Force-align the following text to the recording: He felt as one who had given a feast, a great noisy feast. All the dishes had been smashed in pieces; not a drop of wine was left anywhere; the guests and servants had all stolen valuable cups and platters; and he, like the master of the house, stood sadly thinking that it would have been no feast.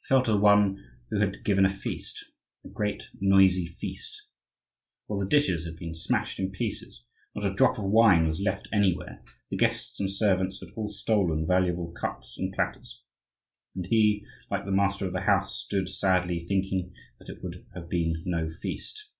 He 0.00 0.06
felt 0.08 0.26
as 0.26 0.36
one 0.36 0.82
who 1.10 1.18
had 1.18 1.44
given 1.44 1.66
a 1.66 1.68
feast, 1.68 2.30
a 2.64 2.68
great 2.70 3.10
noisy 3.20 3.66
feast. 3.66 4.24
All 5.06 5.18
the 5.20 5.26
dishes 5.28 5.66
had 5.66 5.76
been 5.76 5.94
smashed 5.94 6.40
in 6.40 6.50
pieces; 6.50 7.04
not 7.34 7.44
a 7.44 7.52
drop 7.52 7.76
of 7.78 7.84
wine 7.90 8.26
was 8.26 8.40
left 8.40 8.68
anywhere; 8.72 9.22
the 9.50 9.58
guests 9.58 10.00
and 10.00 10.10
servants 10.10 10.60
had 10.60 10.70
all 10.76 10.88
stolen 10.88 11.46
valuable 11.46 11.92
cups 11.92 12.38
and 12.38 12.54
platters; 12.54 13.02
and 13.74 13.84
he, 13.84 14.24
like 14.50 14.64
the 14.64 14.70
master 14.72 15.04
of 15.04 15.12
the 15.12 15.20
house, 15.20 15.60
stood 15.62 15.90
sadly 15.90 16.40
thinking 16.40 16.94
that 17.18 17.28
it 17.28 17.42
would 17.42 17.66
have 17.74 17.90
been 17.90 18.22
no 18.24 18.48
feast. 18.48 19.10